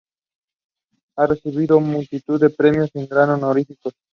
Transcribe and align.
Ha 1.19 1.27
recibido 1.27 1.79
multitud 1.79 2.41
de 2.41 2.49
premios 2.49 2.89
y 2.95 3.05
grados 3.05 3.37
honoríficos. 3.37 3.93